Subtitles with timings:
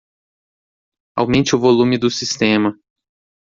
[1.15, 2.75] Aumente o volume do sistema.